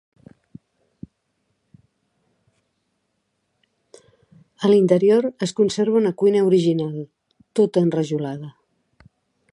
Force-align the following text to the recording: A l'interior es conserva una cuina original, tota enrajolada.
A 4.65 4.73
l'interior 4.73 5.31
es 5.47 5.57
conserva 5.61 6.03
una 6.03 6.15
cuina 6.23 6.45
original, 6.51 7.01
tota 7.61 7.89
enrajolada. 7.89 8.55